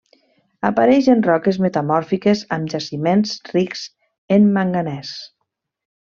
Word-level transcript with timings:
Apareix 0.69 1.09
en 1.15 1.19
roques 1.27 1.59
metamòrfiques 1.65 2.41
amb 2.57 2.73
jaciments 2.75 3.33
rics 3.53 3.83
en 4.39 4.49
manganès. 4.57 5.13